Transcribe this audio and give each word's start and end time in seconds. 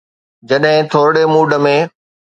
جڏهن 0.49 0.79
ٿورڙي 0.91 1.23
موڊ 1.33 1.47
۾. 1.65 1.77